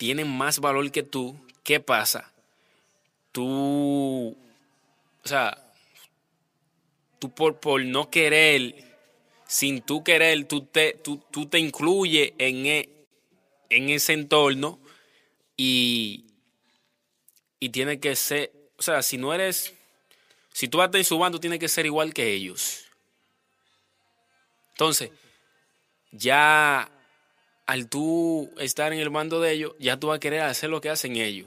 tienen 0.00 0.34
más 0.34 0.60
valor 0.60 0.90
que 0.90 1.02
tú, 1.02 1.36
¿qué 1.62 1.78
pasa? 1.78 2.32
Tú, 3.32 4.34
o 5.22 5.28
sea, 5.28 5.62
tú 7.18 7.30
por, 7.30 7.60
por 7.60 7.84
no 7.84 8.08
querer, 8.08 8.96
sin 9.46 9.82
tú 9.82 10.02
querer, 10.02 10.46
tú 10.46 10.62
te, 10.62 10.94
tú, 10.94 11.22
tú 11.30 11.44
te 11.44 11.58
incluyes 11.58 12.32
en, 12.38 12.64
e, 12.64 12.88
en 13.68 13.90
ese 13.90 14.14
entorno 14.14 14.80
y, 15.54 16.24
y 17.58 17.68
tiene 17.68 18.00
que 18.00 18.16
ser, 18.16 18.52
o 18.78 18.82
sea, 18.82 19.02
si 19.02 19.18
no 19.18 19.34
eres, 19.34 19.74
si 20.54 20.66
tú 20.66 20.78
vas 20.78 20.88
en 20.94 21.04
su 21.04 21.18
bando, 21.18 21.38
tienes 21.38 21.58
que 21.58 21.68
ser 21.68 21.84
igual 21.84 22.14
que 22.14 22.32
ellos. 22.32 22.86
Entonces, 24.70 25.10
ya 26.10 26.90
al 27.70 27.88
tú 27.88 28.50
estar 28.58 28.92
en 28.92 28.98
el 28.98 29.12
mando 29.12 29.40
de 29.40 29.52
ellos, 29.52 29.74
ya 29.78 29.96
tú 29.96 30.08
vas 30.08 30.16
a 30.16 30.20
querer 30.20 30.40
hacer 30.40 30.70
lo 30.70 30.80
que 30.80 30.90
hacen 30.90 31.14
ellos. 31.14 31.46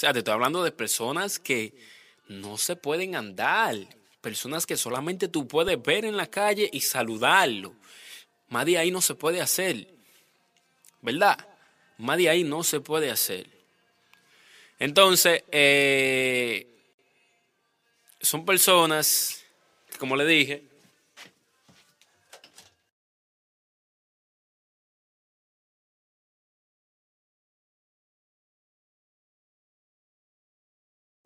O 0.00 0.02
sea, 0.02 0.14
te 0.14 0.20
estoy 0.20 0.32
hablando 0.32 0.64
de 0.64 0.72
personas 0.72 1.38
que 1.38 1.74
no 2.26 2.56
se 2.56 2.74
pueden 2.74 3.16
andar, 3.16 3.76
personas 4.22 4.64
que 4.64 4.78
solamente 4.78 5.28
tú 5.28 5.46
puedes 5.46 5.82
ver 5.82 6.06
en 6.06 6.16
la 6.16 6.26
calle 6.26 6.70
y 6.72 6.80
saludarlo. 6.80 7.74
Más 8.48 8.64
de 8.64 8.78
ahí 8.78 8.90
no 8.90 9.02
se 9.02 9.14
puede 9.14 9.42
hacer, 9.42 9.88
¿verdad? 11.02 11.46
Más 11.98 12.16
de 12.16 12.30
ahí 12.30 12.44
no 12.44 12.64
se 12.64 12.80
puede 12.80 13.10
hacer. 13.10 13.46
Entonces, 14.78 15.44
eh, 15.52 16.66
son 18.22 18.46
personas, 18.46 19.44
como 19.98 20.16
le 20.16 20.24
dije, 20.24 20.64